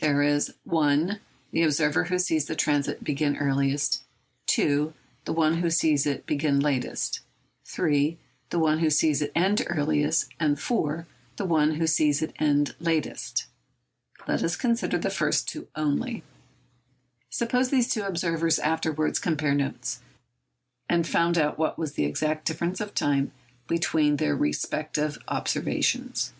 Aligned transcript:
There 0.00 0.20
is 0.20 0.52
(1) 0.64 1.20
the 1.52 1.62
observer 1.62 2.02
who 2.06 2.18
sees 2.18 2.46
the 2.46 2.56
transit 2.56 3.04
begin 3.04 3.36
earliest, 3.36 4.02
(2) 4.48 4.92
the 5.26 5.32
one 5.32 5.58
who 5.58 5.70
sees 5.70 6.06
it 6.06 6.26
begin 6.26 6.58
latest, 6.58 7.20
(3) 7.66 8.18
the 8.50 8.58
one 8.58 8.80
who 8.80 8.90
sees 8.90 9.22
it 9.22 9.30
end 9.36 9.62
earliest, 9.68 10.28
and 10.40 10.58
(4) 10.58 11.06
the 11.36 11.44
one 11.44 11.74
who 11.74 11.86
sees 11.86 12.20
it 12.20 12.32
end 12.40 12.74
latest. 12.80 13.46
Let 14.26 14.42
us 14.42 14.56
consider 14.56 14.98
the 14.98 15.08
first 15.08 15.48
two 15.48 15.68
only. 15.76 16.24
Suppose 17.30 17.70
these 17.70 17.88
two 17.88 18.02
observers 18.02 18.58
afterwards 18.58 19.20
compared 19.20 19.58
notes, 19.58 20.00
and 20.88 21.06
found 21.06 21.38
out 21.38 21.58
what 21.60 21.78
was 21.78 21.92
the 21.92 22.06
exact 22.06 22.44
difference 22.44 22.80
of 22.80 22.92
time 22.92 23.30
between 23.68 24.16
their 24.16 24.34
respective 24.34 25.16
observations. 25.28 26.32